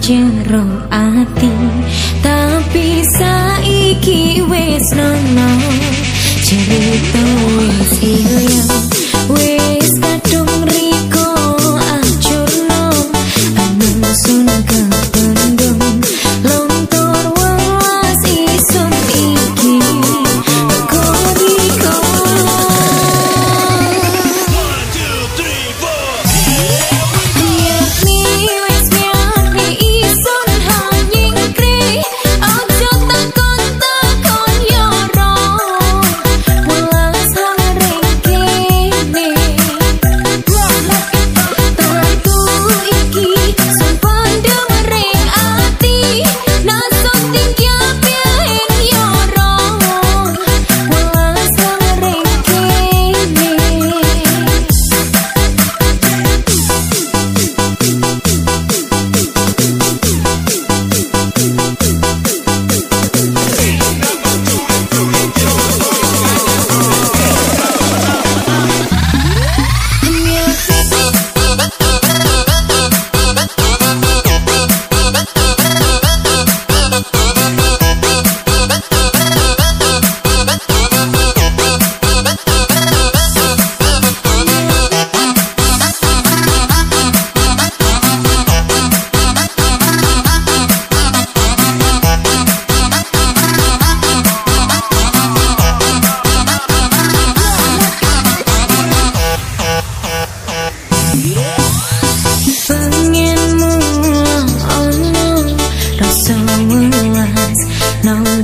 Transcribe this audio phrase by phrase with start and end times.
[0.00, 1.50] jero ati
[2.22, 5.50] tapi saiki wis nono
[6.46, 7.24] cerita
[7.58, 8.59] wis ilang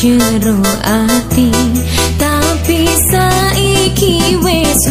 [0.00, 1.52] jero ati.
[2.16, 4.88] Tapi saiki wis